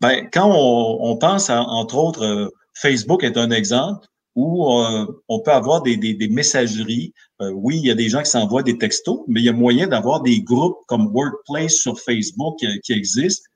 [0.00, 5.06] Ben, quand on, on pense, à, entre autres, euh, Facebook est un exemple où euh,
[5.28, 7.12] on peut avoir des, messageries.
[7.40, 9.86] oui, il y a des gens qui s'envoient des textos, mais il y a moyen
[9.86, 13.48] d'avoir des groupes comme Workplace sur Facebook qui, qui existent.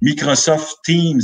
[0.00, 1.22] Microsoft Teams.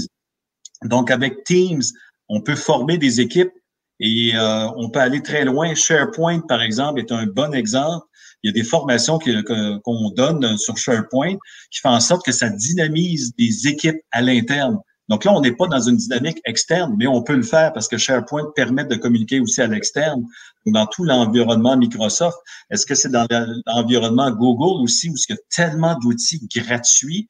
[0.84, 1.82] Donc, avec Teams,
[2.28, 3.52] on peut former des équipes
[4.00, 5.74] et euh, on peut aller très loin.
[5.74, 8.06] SharePoint, par exemple, est un bon exemple.
[8.42, 11.36] Il y a des formations qu'on donne sur SharePoint
[11.70, 14.78] qui font en sorte que ça dynamise des équipes à l'interne.
[15.08, 17.86] Donc là, on n'est pas dans une dynamique externe, mais on peut le faire parce
[17.86, 20.24] que SharePoint permet de communiquer aussi à l'externe,
[20.66, 22.38] dans tout l'environnement Microsoft.
[22.70, 23.26] Est-ce que c'est dans
[23.66, 27.28] l'environnement Google aussi, où il y a tellement d'outils gratuits,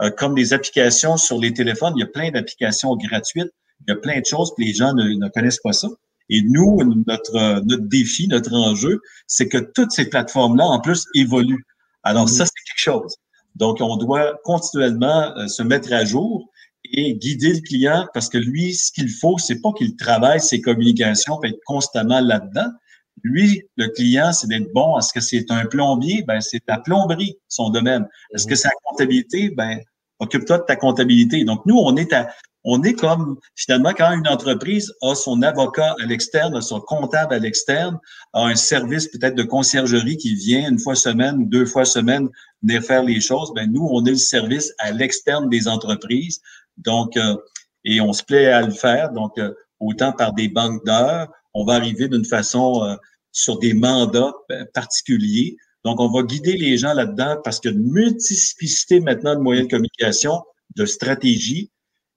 [0.00, 3.52] euh, comme des applications sur les téléphones, il y a plein d'applications gratuites
[3.86, 5.88] il y a plein de choses que les gens ne, connaissent pas ça.
[6.30, 11.64] Et nous, notre, notre défi, notre enjeu, c'est que toutes ces plateformes-là, en plus, évoluent.
[12.02, 13.14] Alors, ça, c'est quelque chose.
[13.56, 16.50] Donc, on doit continuellement euh, se mettre à jour
[16.92, 20.60] et guider le client parce que lui, ce qu'il faut, c'est pas qu'il travaille ses
[20.60, 22.70] communications et être constamment là-dedans.
[23.22, 24.98] Lui, le client, c'est d'être bon.
[24.98, 26.22] Est-ce que c'est un plombier?
[26.22, 28.06] Ben, c'est ta plomberie, son domaine.
[28.34, 29.50] Est-ce que c'est la comptabilité?
[29.50, 29.80] Ben,
[30.20, 31.44] occupe-toi de ta comptabilité.
[31.44, 32.28] Donc, nous, on est à,
[32.64, 37.38] on est comme, finalement, quand une entreprise a son avocat à l'externe, son comptable à
[37.38, 37.98] l'externe,
[38.32, 42.28] a un service peut-être de conciergerie qui vient une fois semaine ou deux fois semaine
[42.62, 46.40] venir faire les choses, ben nous, on est le service à l'externe des entreprises.
[46.78, 47.36] Donc, euh,
[47.84, 49.12] et on se plaît à le faire.
[49.12, 52.94] Donc, euh, autant par des banques d'heures, on va arriver d'une façon euh,
[53.32, 54.32] sur des mandats
[54.74, 55.56] particuliers.
[55.84, 59.40] Donc, on va guider les gens là-dedans parce qu'il y a une multiplicité maintenant de
[59.40, 60.42] moyens de communication,
[60.76, 61.70] de stratégie.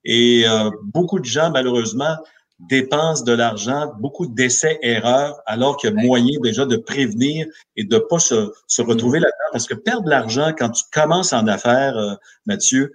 [0.03, 0.45] Et
[0.85, 2.15] beaucoup de gens, malheureusement,
[2.59, 7.45] dépensent de l'argent, beaucoup d'essais-erreurs, alors qu'il y a moyen déjà de prévenir
[7.75, 9.49] et de pas se, se retrouver là-dedans.
[9.51, 12.91] Parce que perdre de l'argent quand tu commences en affaires, Mathieu,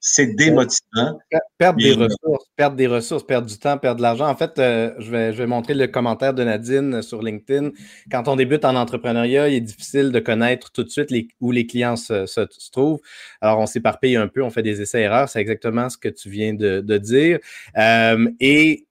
[0.00, 1.18] c'est démotivant.
[1.58, 4.28] Perdre des ressources, perdre des ressources, perdre du temps, perdre de l'argent.
[4.28, 7.70] En fait, euh, je, vais, je vais montrer le commentaire de Nadine sur LinkedIn.
[8.10, 11.50] Quand on débute en entrepreneuriat, il est difficile de connaître tout de suite les, où
[11.50, 13.00] les clients se, se, trouvent.
[13.40, 15.28] Alors, on s'éparpille un peu, on fait des essais-erreurs.
[15.28, 17.38] C'est exactement ce que tu viens de, de dire.
[17.76, 18.86] Euh, et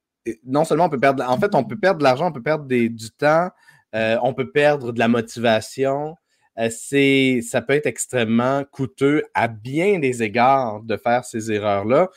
[0.45, 2.65] non seulement on peut perdre, en fait, on peut perdre de l'argent, on peut perdre
[2.65, 3.49] des, du temps,
[3.95, 6.15] euh, on peut perdre de la motivation.
[6.59, 12.09] Euh, c'est, ça peut être extrêmement coûteux à bien des égards de faire ces erreurs-là.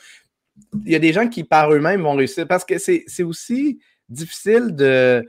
[0.85, 4.75] Il y a des gens qui, par eux-mêmes, vont réussir parce que c'est, aussi difficile
[4.75, 5.27] de.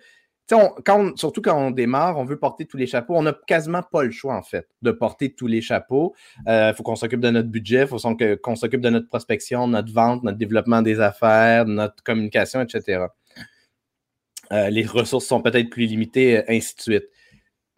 [0.49, 3.15] quand surtout quand on démarre, on veut porter tous les chapeaux.
[3.17, 6.15] On n'a quasiment pas le choix, en fait, de porter tous les chapeaux.
[6.47, 7.99] Il euh, faut qu'on s'occupe de notre budget, il faut
[8.43, 13.07] qu'on s'occupe de notre prospection, notre vente, notre développement des affaires, notre communication, etc.
[14.53, 17.05] Euh, les ressources sont peut-être plus limitées, ainsi de suite.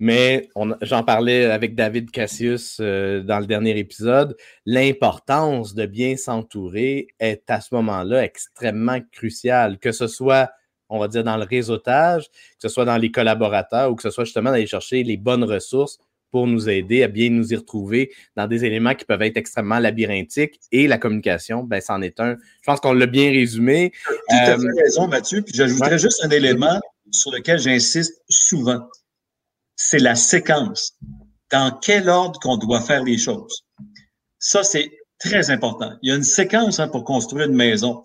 [0.04, 0.50] Mais
[0.82, 4.36] j'en parlais avec David Cassius euh, dans le dernier épisode.
[4.66, 10.50] L'importance de bien s'entourer est à ce moment-là extrêmement cruciale, que ce soit,
[10.90, 14.10] on va dire, dans le réseautage, que ce soit dans les collaborateurs ou que ce
[14.10, 15.98] soit justement d'aller chercher les bonnes ressources
[16.30, 19.78] pour nous aider à bien nous y retrouver dans des éléments qui peuvent être extrêmement
[19.78, 20.60] labyrinthiques.
[20.70, 22.36] Et la communication, ben, c'en est un.
[22.36, 23.90] Je pense qu'on l'a bien résumé.
[24.28, 25.40] Tu as euh, raison, Mathieu.
[25.40, 26.78] Puis j'ajouterais juste un élément
[27.10, 28.86] sur lequel j'insiste souvent
[29.76, 30.94] c'est la séquence.
[31.50, 33.64] Dans quel ordre qu'on doit faire les choses.
[34.38, 35.92] Ça, c'est très important.
[36.02, 38.02] Il y a une séquence hein, pour construire une maison.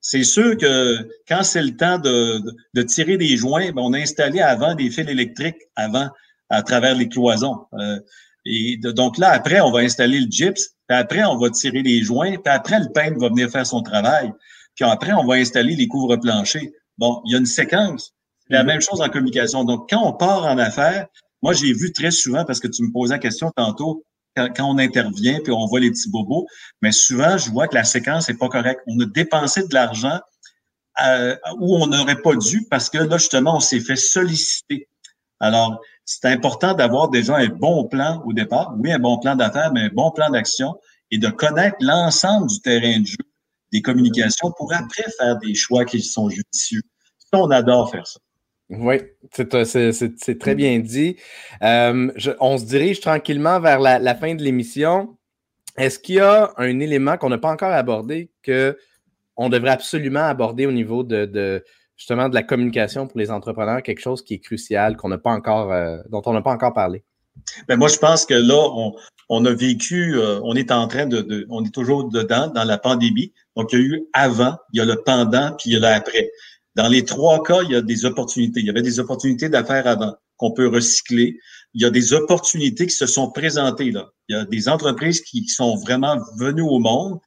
[0.00, 2.40] C'est sûr que quand c'est le temps de,
[2.74, 6.08] de, tirer des joints, ben, on a installé avant des fils électriques avant
[6.50, 7.66] à travers les cloisons.
[7.74, 8.00] Euh,
[8.44, 12.02] et donc là, après, on va installer le gyps, puis après, on va tirer les
[12.02, 14.32] joints, puis après, le peintre va venir faire son travail.
[14.74, 16.68] puis après, on va installer les couvre-planchers.
[16.98, 18.12] Bon, il y a une séquence.
[18.46, 18.66] C'est la mm-hmm.
[18.66, 19.64] même chose en communication.
[19.64, 21.06] Donc, quand on part en affaires,
[21.42, 24.04] moi, j'ai vu très souvent, parce que tu me posais la question tantôt,
[24.36, 26.46] quand, on intervient, puis on voit les petits bobos,
[26.80, 28.80] mais souvent, je vois que la séquence n'est pas correcte.
[28.86, 30.20] On a dépensé de l'argent
[31.04, 34.88] euh, où on n'aurait pas dû parce que là, justement, on s'est fait solliciter.
[35.40, 38.74] Alors, c'est important d'avoir déjà un bon plan au départ.
[38.78, 40.74] Oui, un bon plan d'affaires, mais un bon plan d'action
[41.10, 43.16] et de connaître l'ensemble du terrain de jeu
[43.72, 46.82] des communications pour après faire des choix qui sont judicieux.
[47.32, 48.20] On adore faire ça.
[48.78, 48.96] Oui,
[49.32, 51.16] c'est très bien dit.
[51.62, 55.18] Euh, on se dirige tranquillement vers la, fin de l'émission.
[55.76, 60.66] Est-ce qu'il y a un élément qu'on n'a pas encore abordé qu'on devrait absolument aborder
[60.66, 61.62] au niveau de,
[61.96, 65.32] justement de la communication pour les entrepreneurs, quelque chose qui est crucial, qu'on n'a pas
[65.32, 67.04] encore, euh, dont on n'a pas encore parlé?
[67.68, 68.92] Ben moi, je pense que là,
[69.28, 72.78] on, a vécu, euh, on est en train de, on est toujours dedans dans la
[72.78, 73.32] pandémie.
[73.56, 75.80] Donc, il y a eu avant, il y a le pendant, puis il y a
[75.80, 76.30] l'après.
[76.74, 78.60] Dans les trois cas, il y a des opportunités.
[78.60, 81.38] Il y avait des opportunités d'affaires avant qu'on peut recycler.
[81.74, 84.08] Il y a des opportunités qui se sont présentées là.
[84.28, 87.18] Il y a des entreprises qui sont vraiment venues au monde.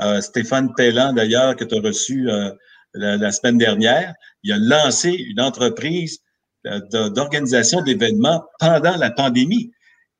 [0.00, 2.50] Euh, Stéphane Pellan, d'ailleurs, que tu as reçu euh,
[2.94, 6.20] la, semaine dernière, il a lancé une entreprise
[6.66, 9.72] euh, d'organisation d'événements pendant la pandémie.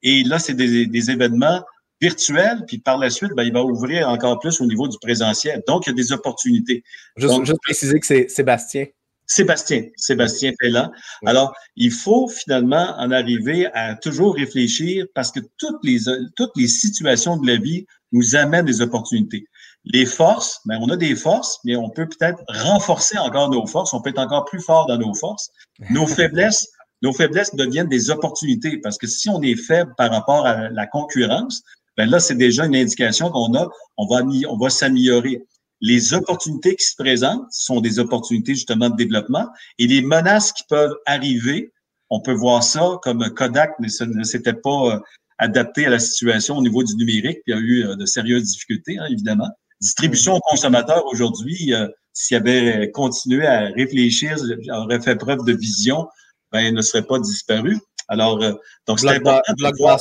[0.02, 1.62] Et là, c'est des, des événements
[2.02, 5.62] virtuel, puis par la suite, ben, il va ouvrir encore plus au niveau du présentiel.
[5.68, 6.82] Donc, il y a des opportunités.
[7.16, 8.86] Juste, préciser que c'est Sébastien.
[9.24, 10.90] Sébastien, Sébastien Pellan.
[11.24, 16.00] Alors, il faut finalement en arriver à toujours réfléchir parce que toutes les,
[16.36, 19.46] toutes les situations de la vie nous amènent des opportunités.
[19.84, 23.94] Les forces, ben, on a des forces, mais on peut peut-être renforcer encore nos forces,
[23.94, 25.50] on peut être encore plus fort dans nos forces.
[25.90, 26.68] Nos faiblesses,
[27.00, 30.86] nos faiblesses deviennent des opportunités parce que si on est faible par rapport à la
[30.86, 31.62] concurrence,
[31.96, 35.44] ben là, c'est déjà une indication qu'on a, on va, on va s'améliorer.
[35.80, 40.62] Les opportunités qui se présentent sont des opportunités justement de développement et les menaces qui
[40.68, 41.72] peuvent arriver,
[42.08, 45.00] on peut voir ça comme Kodak ne s'était pas euh,
[45.38, 48.06] adapté à la situation au niveau du numérique, puis il y a eu euh, de
[48.06, 49.48] sérieuses difficultés, hein, évidemment.
[49.80, 54.36] Distribution aux consommateurs aujourd'hui, euh, s'il avait continué à réfléchir,
[54.70, 56.06] aurait fait preuve de vision,
[56.52, 57.78] ben, il ne serait pas disparu.
[58.08, 58.38] Alors,
[58.86, 59.98] donc c'est important de voir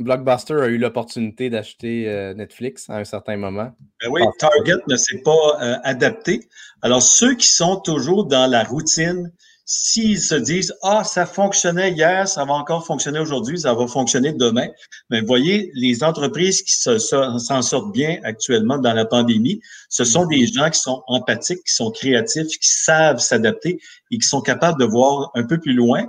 [0.00, 3.72] Blockbuster a eu l'opportunité d'acheter euh, Netflix à un certain moment.
[4.02, 6.48] Ben oui, Target ne s'est pas euh, adapté.
[6.82, 9.30] Alors, ceux qui sont toujours dans la routine,
[9.72, 14.32] s'ils se disent Ah, ça fonctionnait hier, ça va encore fonctionner aujourd'hui, ça va fonctionner
[14.32, 14.66] demain.
[15.10, 20.46] Mais voyez, les entreprises qui s'en sortent bien actuellement dans la pandémie, ce sont des
[20.46, 24.86] gens qui sont empathiques, qui sont créatifs, qui savent s'adapter et qui sont capables de
[24.86, 26.08] voir un peu plus loin.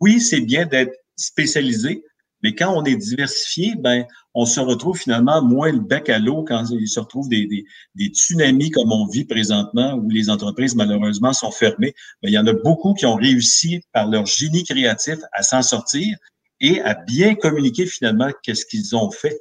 [0.00, 2.04] Oui, c'est bien d'être spécialisé,
[2.44, 4.04] mais quand on est diversifié, ben,
[4.34, 7.48] on se retrouve finalement moins le bec à l'eau quand il se retrouve des,
[7.94, 11.94] des, tsunamis comme on vit présentement, où les entreprises malheureusement sont fermées.
[12.22, 15.62] Mais il y en a beaucoup qui ont réussi par leur génie créatif à s'en
[15.62, 16.14] sortir
[16.60, 19.38] et à bien communiquer finalement qu'est-ce qu'ils ont fait.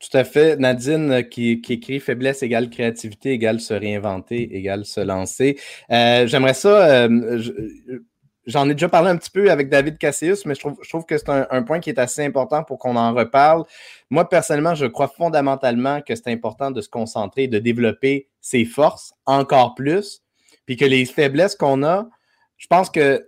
[0.00, 0.56] Tout à fait.
[0.56, 5.58] Nadine qui, qui, écrit faiblesse égale créativité égale se réinventer égale se lancer.
[5.90, 7.04] Euh, j'aimerais ça.
[7.04, 8.00] Euh,
[8.50, 11.28] J'en ai déjà parlé un petit peu avec David Cassius, mais je trouve, que c'est
[11.28, 13.62] un, point qui est assez important pour qu'on en reparle.
[14.10, 19.12] Moi, personnellement, je crois fondamentalement que c'est important de se concentrer, de développer ses forces
[19.24, 20.22] encore plus,
[20.66, 22.08] puis que les faiblesses qu'on a,
[22.56, 23.24] je pense que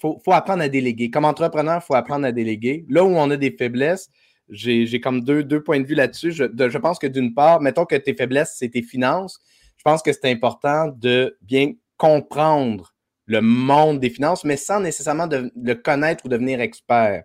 [0.00, 1.10] faut, apprendre à déléguer.
[1.10, 2.84] Comme entrepreneur, il faut apprendre à déléguer.
[2.88, 4.10] Là où on a des faiblesses,
[4.48, 6.32] j'ai comme deux, points de vue là-dessus.
[6.32, 9.40] Je pense que d'une part, mettons que tes faiblesses, c'est tes finances.
[9.76, 12.93] Je pense que c'est important de bien comprendre
[13.26, 17.24] le monde des finances, mais sans nécessairement le connaître ou devenir expert.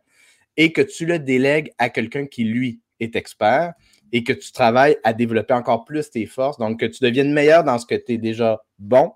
[0.57, 3.73] Et que tu le délègues à quelqu'un qui, lui, est expert
[4.11, 6.57] et que tu travailles à développer encore plus tes forces.
[6.57, 9.13] Donc, que tu deviennes meilleur dans ce que tu es déjà bon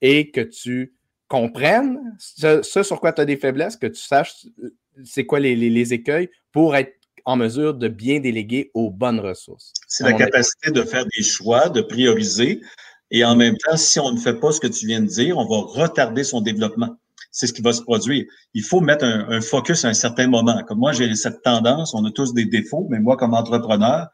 [0.00, 0.94] et que tu
[1.26, 5.54] comprennes ce, sur quoi tu as des faiblesses, que tu saches euh, c'est quoi les,
[5.54, 6.92] les, écueils pour être
[7.24, 9.72] en mesure de bien déléguer aux bonnes ressources.
[9.86, 12.62] C'est la capacité de faire des choix, de prioriser,
[13.10, 15.38] et en même temps, si on ne fait pas ce que tu viens de dire,
[15.38, 16.96] on va retarder son développement.
[17.30, 18.24] C'est ce qui va se produire.
[18.54, 20.62] Il faut mettre un, focus à un certain moment.
[20.66, 24.08] Comme moi, j'ai cette tendance, on a tous des défauts, mais moi, comme entrepreneur,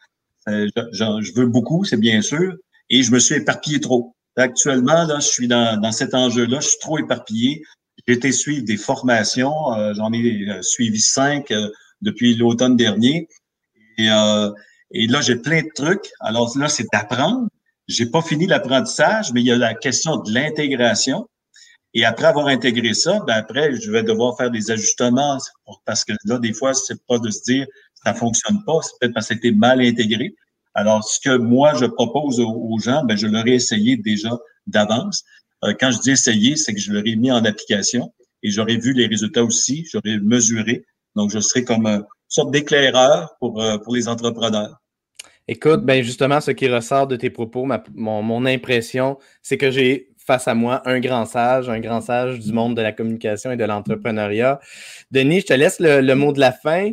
[0.49, 2.55] euh, je, veux beaucoup, c'est bien sûr,
[2.91, 4.15] et je me suis éparpillé trop.
[4.37, 7.63] Actuellement, là, je suis dans, dans cet enjeu-là, je suis trop éparpillé.
[8.07, 11.53] J'ai été suivre des formations, euh, j'en ai euh, suivi cinq
[12.03, 13.29] depuis l'automne dernier.
[13.97, 14.09] Et,
[14.91, 16.11] et là, j'ai plein de trucs.
[16.21, 17.49] Alors là, c'est d'apprendre,
[17.89, 21.29] j'ai pas fini l'apprentissage, mais il y a la question de l'intégration.
[21.93, 25.39] Et après avoir intégré ça, ben après, je vais devoir faire des ajustements
[25.85, 27.67] parce que là, des fois, c'est pas de se dire
[28.05, 30.35] ça fonctionne pas, c'est peut-être parce que c'était mal intégré.
[30.75, 34.31] Alors, ce que moi, je propose aux, gens, ben, je l'aurais essayé déjà
[34.67, 35.23] d'avance.
[35.65, 38.93] Euh, quand je dis essayer, c'est que je l'aurais mis en application et j'aurais vu
[38.93, 40.85] les résultats aussi, j'aurais mesuré.
[41.15, 44.77] Donc, je serais comme une sorte d'éclaireur pour, euh, pour les entrepreneurs.
[45.47, 50.15] Écoute, ben justement, ce qui ressort de tes propos, mon, mon, impression, c'est que j'ai
[50.17, 53.57] face à moi un grand sage, un grand sage du monde de la communication et
[53.57, 54.59] de l'entrepreneuriat.
[55.11, 56.93] Denis, je te laisse le, mot de la fin.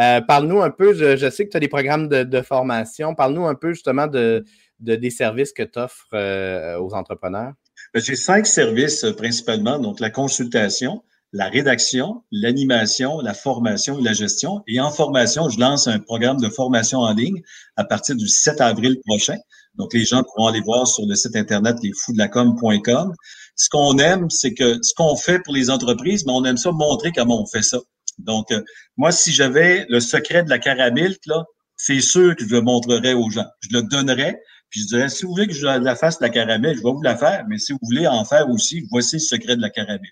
[0.00, 3.14] Euh, parle-nous un peu, je, sais que tu as des programmes de, formation.
[3.14, 4.44] Parle-nous un peu justement de,
[4.80, 7.52] des services que tu offres euh, aux entrepreneurs.
[7.94, 11.02] Ben, j'ai cinq services euh, principalement, donc la consultation,
[11.32, 14.62] la rédaction, l'animation, la formation et la gestion.
[14.66, 17.42] Et en formation, je lance un programme de formation en ligne
[17.76, 19.36] à partir du 7 avril prochain.
[19.76, 23.14] Donc, les gens pourront aller voir sur le site internet lesfoudelacom.com.
[23.56, 26.70] Ce qu'on aime, c'est que ce qu'on fait pour les entreprises, mais on aime ça
[26.72, 27.78] montrer comment on fait ça.
[28.18, 28.62] Donc, euh,
[28.98, 31.44] moi, si j'avais le secret de la caramel, là,
[31.76, 33.46] c'est sûr que je le montrerais aux gens.
[33.60, 36.76] Je le donnerais, puis je dirais, si vous voulez que je la fasse la caramel,
[36.76, 39.56] je vais vous la faire, mais si vous voulez en faire aussi, voici le secret
[39.56, 40.10] de la caramel.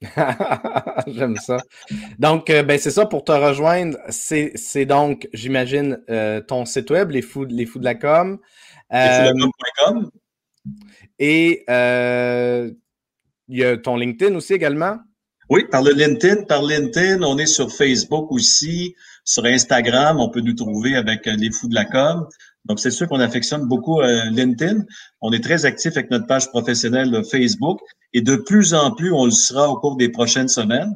[1.06, 1.58] J'aime ça.
[2.18, 3.98] Donc, euh, ben, c'est ça pour te rejoindre.
[4.08, 8.38] C'est donc, j'imagine, euh, ton site web, les fous, les fous de la com.
[8.92, 9.32] Euh,
[11.18, 11.64] et
[13.48, 14.98] il y a ton LinkedIn aussi également?
[15.48, 16.44] Oui, par le LinkedIn.
[16.44, 21.50] Par LinkedIn, on est sur Facebook aussi, sur Instagram, on peut nous trouver avec les
[21.52, 22.26] fous de la com.
[22.68, 24.82] Donc, c'est sûr qu'on affectionne beaucoup euh, LinkedIn.
[25.20, 27.78] On est très actif avec notre page professionnelle Facebook
[28.12, 30.92] et de plus en plus, on le sera au cours des prochaines semaines.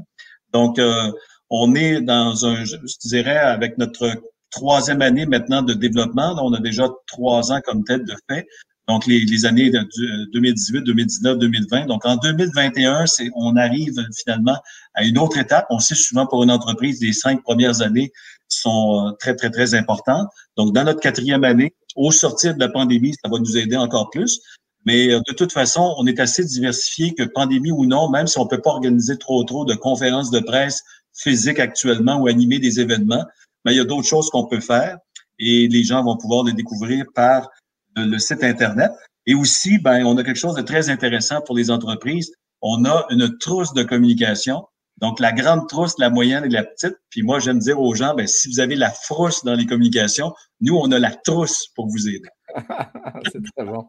[0.53, 1.11] Donc, euh,
[1.49, 4.13] on est dans un, je dirais, avec notre
[4.51, 6.35] troisième année maintenant de développement.
[6.43, 8.47] on a déjà trois ans comme tête de fait.
[8.89, 9.87] Donc, les, les années de
[10.33, 11.87] 2018, 2019, 2020.
[11.87, 14.59] Donc, en 2021, c'est, on arrive finalement
[14.95, 15.67] à une autre étape.
[15.71, 18.11] On sait souvent pour une entreprise, les cinq premières années
[18.59, 20.29] sont euh, très, très, très importantes.
[20.57, 24.11] Donc, dans notre quatrième année, au sortir de la pandémie, ça va nous aider encore
[24.11, 24.41] plus.
[24.87, 28.39] Mais euh, de toute façon, on est assez diversifié que pandémie ou non, même si
[28.39, 30.83] on peut pas organiser trop trop de conférences de presse
[31.13, 33.25] physiques actuellement ou animer des événements,
[33.65, 34.99] mais il y a d'autres choses qu'on peut faire
[35.39, 37.51] et les gens vont pouvoir les découvrir par
[37.97, 38.93] le site Internet.
[39.27, 42.33] Et aussi, ben, on a quelque chose de très intéressant pour les entreprises.
[42.63, 44.67] On a une trousse de communication.
[45.01, 46.97] Donc, la grande trousse, la moyenne et la petite.
[47.09, 50.33] Puis moi, j'aime dire aux gens, ben, si vous avez la frousse dans les communications,
[50.61, 52.29] nous, on a la trousse pour vous aider.
[53.33, 53.87] C'est très bon.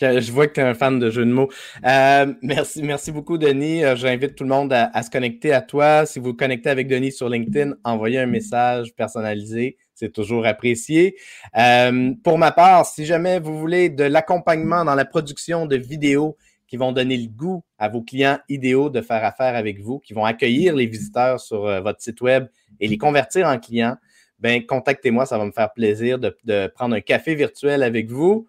[0.00, 1.48] Je vois que tu es un fan de jeux de mots.
[1.84, 3.84] Euh, merci, beaucoup, Denis.
[3.84, 6.06] Euh, j'invite tout le monde à, se connecter à toi.
[6.06, 9.76] Si vous vous connectez avec Denis sur LinkedIn, envoyez un message personnalisé.
[9.94, 11.16] C'est toujours apprécié.
[11.56, 16.36] Euh, pour ma part, si jamais vous voulez de l'accompagnement dans la production de vidéos
[16.70, 20.14] qui vont donner le goût à vos clients idéaux de faire affaire avec vous, qui
[20.14, 22.46] vont accueillir les visiteurs sur euh, votre site web
[22.78, 23.96] et les convertir en clients,
[24.38, 28.46] ben contactez-moi, ça va me faire plaisir de, prendre un café virtuel avec vous.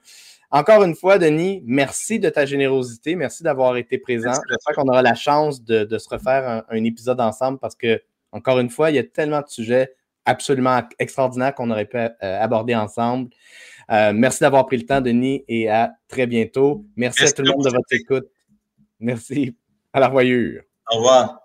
[0.52, 4.34] Encore une fois, Denis, merci de ta générosité, merci d'avoir été présent.
[4.48, 8.60] J'espère qu'on aura la chance de, se refaire un, un, épisode ensemble parce que, encore
[8.60, 9.94] une fois, il y a tellement de sujets
[10.26, 13.30] absolument extraordinaire qu'on aurait pu euh, aborder ensemble.
[13.92, 16.86] Euh, merci d'avoir pris le temps, Denis, et à très bientôt.
[16.96, 18.28] Merci, à tout le monde de votre écoute.
[19.00, 19.56] Merci.
[19.94, 20.62] À la voyure.
[20.92, 21.41] Au revoir.